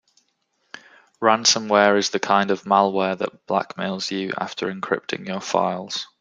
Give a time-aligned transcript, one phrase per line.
[1.21, 6.07] Ransomware is the kind of malware that blackmails you after encrypting your files.